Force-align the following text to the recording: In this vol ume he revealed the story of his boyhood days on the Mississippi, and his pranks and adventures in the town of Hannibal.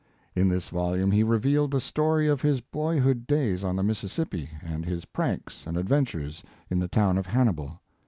In 0.35 0.49
this 0.49 0.69
vol 0.69 0.97
ume 0.97 1.11
he 1.11 1.21
revealed 1.21 1.69
the 1.69 1.79
story 1.79 2.27
of 2.27 2.41
his 2.41 2.59
boyhood 2.59 3.27
days 3.27 3.63
on 3.63 3.75
the 3.75 3.83
Mississippi, 3.83 4.49
and 4.63 4.83
his 4.83 5.05
pranks 5.05 5.67
and 5.67 5.77
adventures 5.77 6.43
in 6.71 6.79
the 6.79 6.87
town 6.87 7.19
of 7.19 7.27
Hannibal. 7.27 7.79